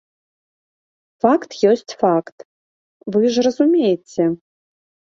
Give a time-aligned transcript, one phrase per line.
[1.25, 2.37] Факт ёсць факт,
[3.13, 4.23] вы ж разумееце.